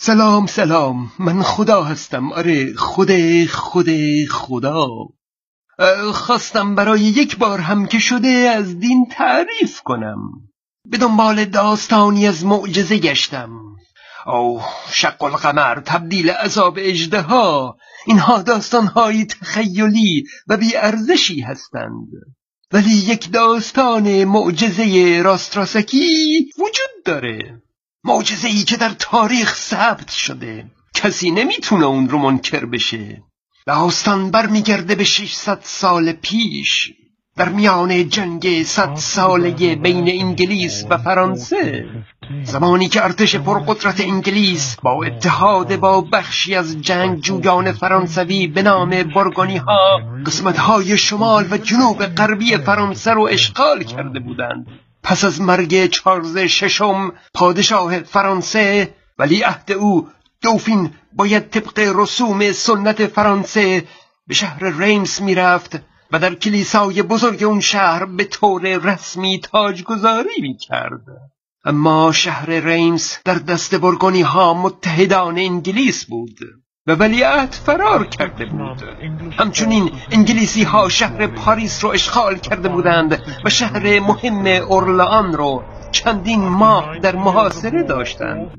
[0.00, 2.32] سلام سلام من خدا هستم.
[2.32, 3.10] آره خود
[3.46, 3.88] خود
[4.30, 4.86] خدا.
[6.12, 10.18] خواستم برای یک بار هم که شده از دین تعریف کنم.
[10.84, 13.50] به دنبال داستانی از معجزه گشتم.
[14.26, 14.60] او
[14.90, 17.32] شق القمر تبدیل عذاب اجده
[18.06, 22.08] اینها داستانهایی تخیلی و بیارزشی هستند.
[22.72, 27.62] ولی یک داستان معجزه راستراسکی وجود داره.
[28.04, 30.70] معجزه ای که در تاریخ ثبت شده.
[30.94, 33.22] کسی نمی‌تونه اون رو منکر بشه.
[33.66, 36.92] داستان برمیگرده به 600 سال پیش.
[37.36, 41.86] در میان جنگ صد ساله بین انگلیس و فرانسه.
[42.42, 48.90] زمانی که ارتش پرقدرت انگلیس با اتحاد با بخشی از جنگ جویان فرانسوی به نام
[48.90, 54.66] برگونی ها قسمت های شمال و جنوب غربی فرانسه رو اشغال کرده بودند.
[55.08, 60.08] پس از مرگ چارلز ششم پادشاه فرانسه ولی عهد او
[60.42, 63.84] دوفین باید طبق رسوم سنت فرانسه
[64.26, 65.78] به شهر ریمس می‌رفت
[66.12, 71.02] و در کلیسای بزرگ اون شهر به طور رسمی تاجگذاری می کرد.
[71.64, 76.38] اما شهر ریمس در دست برگونی ها متحدان انگلیس بود
[76.88, 78.82] و ولیعت فرار کرده بود.
[79.38, 86.40] همچنین انگلیسی ها شهر پاریس رو اشغال کرده بودند و شهر مهم اورلان رو چندین
[86.40, 88.50] ماه در محاصره داشتند.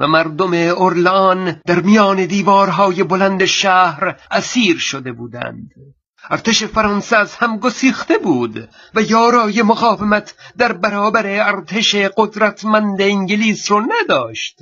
[0.00, 5.70] و مردم اورلان در میان دیوارهای بلند شهر اسیر شده بودند.
[6.30, 13.80] ارتش فرانسه از هم گسیخته بود و یارای مقاومت در برابر ارتش قدرتمند انگلیس رو
[13.80, 14.58] نداشت.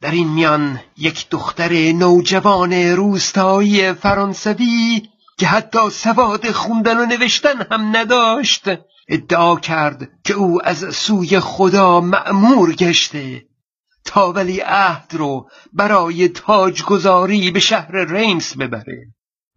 [0.00, 5.02] در این میان یک دختر نوجوان روستایی فرانسوی
[5.38, 8.64] که حتی سواد خوندن و نوشتن هم نداشت
[9.08, 13.44] ادعا کرد که او از سوی خدا مأمور گشته.
[14.04, 19.06] تا ولی عهد رو برای تاجگذاری به شهر ریمس ببره.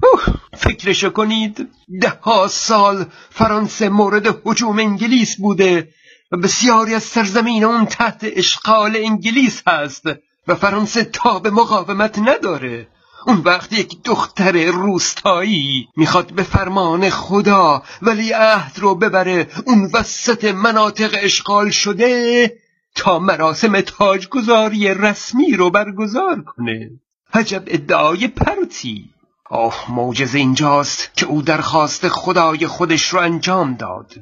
[0.03, 1.69] اوه فکرشو کنید
[2.01, 5.94] ده ها سال فرانسه مورد حجوم انگلیس بوده
[6.31, 10.03] و بسیاری از سرزمین اون تحت اشغال انگلیس هست.
[10.51, 12.88] و فرانسه تا به مقاومت نداره.
[13.28, 20.45] اون وقت یک دختر روستایی می‌خواد به فرمان خدا ولی عهد رو ببره اون وسط
[20.45, 22.53] مناطق اشغال شده
[22.95, 26.89] تا مراسم تاجگذاری رسمی رو برگزار کنه.
[27.33, 29.09] عجب ادعای پرتی.
[29.51, 34.13] آه موجز اینجاست که او درخواست خدای خودش رو انجام داد.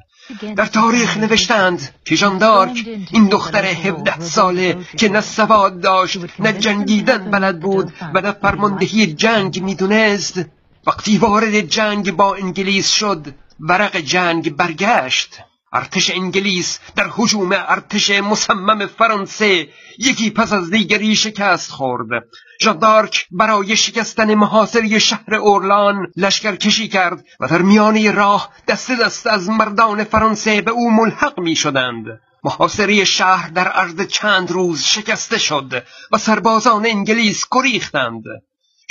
[0.56, 7.32] در تاریخ نوشتند که ژاندارک این دختر هفده ساله که نه سواد داشت نه جنگیدن
[7.32, 10.42] بلد بود و نه فرماندهی جنگ می‌دونست.
[10.88, 13.28] وقتی وارد جنگ با انگلیس شد
[13.60, 15.40] ورق جنگ برگشت.
[15.74, 22.24] ارتش انگلیس در حجوم ارتش مصمم فرانسه یکی پس از دیگری شکست خورد.
[22.62, 29.28] ژاندارک برای شکستن محاصره شهر اورلان لشکر کشی کرد و در میانه راه دست دست
[29.28, 32.06] از مردان فرانسه به او ملحق می شدند
[32.44, 38.24] محاصره شهر در عرض چند روز شکسته شد و سربازان انگلیس گریختند.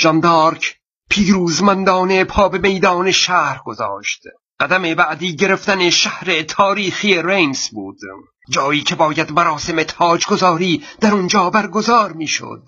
[0.00, 0.76] ژاندارک
[1.10, 4.22] پیروزمندانه پا به میدان شهر گذاشت.
[4.60, 7.98] قدم بعدی گرفتن شهر تاریخی ریمس بود.
[8.50, 12.62] جایی که باید مراسم تاجگذاری در اونجا برگزار می‌شد.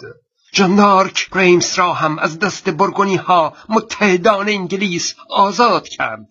[0.52, 6.28] جاندارک ریمس را هم از دست برگونی ها متحدان انگلیس آزاد کرد.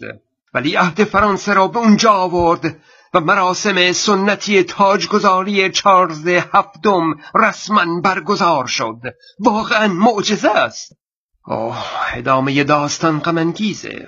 [0.54, 2.80] ولی عهد فرانسه را به اونجا آورد
[3.14, 9.02] و مراسم سنتی تاجگذاری چارلز هفتم رسما برگزار شد.
[9.40, 10.98] واقعا معجزه است.
[11.46, 14.08] اوه ادامه داستان غمانگیزه.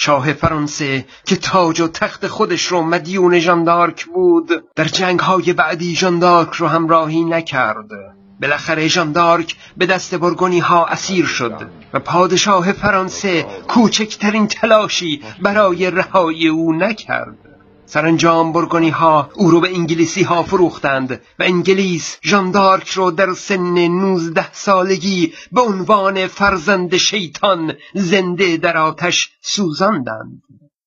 [0.00, 5.96] شاه فرانسه که تاج و تخت خودش رو مدیون ژاندارک بود در جنگ های بعدی
[5.96, 7.90] ژاندارک رو همراهی نکرد.
[8.40, 16.48] بالاخره ژاندارک به دست برگونی ها اسیر شد و پادشاه فرانسه کوچکترین تلاشی برای رهایی
[16.48, 17.47] او نکرد.
[17.90, 23.88] سرانجام برگونی ها او رو به انگلیسی ها فروختند و انگلیس ژاندارک رو در سن
[23.88, 30.42] نوزده سالگی به عنوان فرزند شیطان زنده در آتش سوزاندند.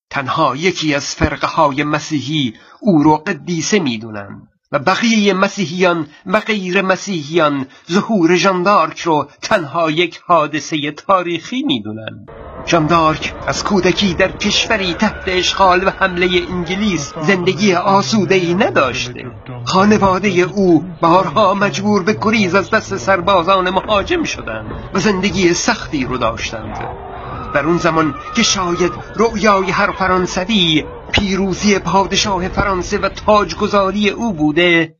[0.09, 6.81] تنها یکی از فرقه های مسیحی او رو قدیسه می‌دونند و بقیه مسیحیان و غیر
[6.81, 15.23] مسیحیان ظهور ژاندارک رو تنها یک حادثه تاریخی می‌دونند ژاندارک از کودکی در کشوری تحت
[15.27, 19.25] اشغال و حمله انگلیس زندگی آسوده ای نداشته.
[19.65, 26.17] خانواده او بارها مجبور به گریز از دست سربازان مهاجم شدند و زندگی سختی رو
[26.17, 26.77] داشتند.
[27.53, 34.95] در اون زمان که شاید رؤیای هر فرانسوی پیروزی پادشاه فرانسه و تاجگذاری او بوده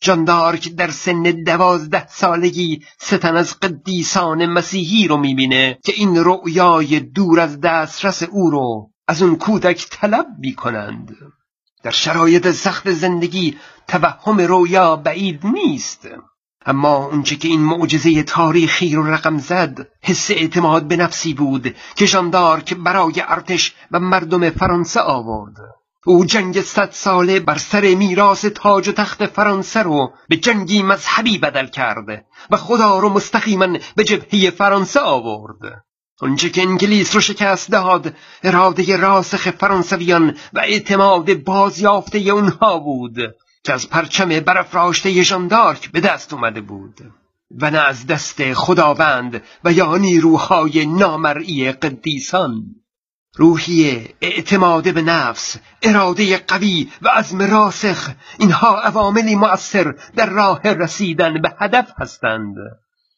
[0.00, 7.40] جاندارک در سن دوازده سالگی ستن از قدیسان مسیحی رو می‌بینه که این رؤیای دور
[7.40, 11.16] از دسترس او رو از اون کودک طلب می‌کنند.
[11.82, 13.56] در شرایط سخت زندگی
[13.88, 16.08] توهم رویا بعید نیست.
[16.66, 22.06] اما اونچه که این معجزه تاریخی رو رقم زد حس اعتماد به نفسی بود که
[22.64, 25.54] که برای ارتش و مردم فرانسه آورد.
[26.06, 31.38] او جنگ صد ساله بر سر میراث تاج و تخت فرانسه رو به جنگی مذهبی
[31.38, 35.84] بدل کرده و خدا رو مستقیما به جبهه فرانسه آورد.
[36.22, 43.16] اونچه که انگلیس رو شکست داد اراده راسخ فرانسویان و اعتماد بازیافته اونها بود
[43.64, 47.00] که از پرچم برافراشته ژاندارک به دست اومده بود.
[47.60, 52.79] و نه از دست خداوند و یا نیروهای نامرئی قدیسان.
[53.40, 61.42] روحیه اعتماد به نفس اراده قوی و عزم راسخ اینها عواملی مؤثر در راه رسیدن
[61.42, 62.54] به هدف هستند.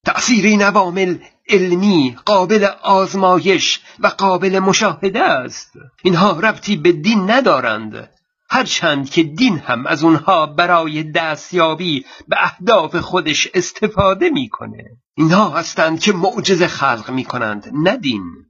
[0.04, 5.72] تأثیر این عوامل علمی قابل آزمایش و قابل مشاهده است.
[6.02, 8.10] اینها ربطی به دین ندارند.
[8.50, 14.84] هرچند که دین هم از اونها برای دستیابی به اهداف خودش استفاده می‌کنه.
[15.14, 18.41] اینها هستند که معجزه خلق می‌کنند نه دین.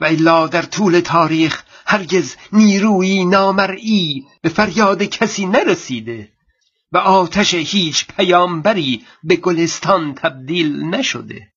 [0.00, 6.32] و الا در طول تاریخ هرگز نیروی نامرئی به فریاد کسی نرسیده
[6.92, 11.49] و آتش هیچ پیامبری به گلستان تبدیل نشده.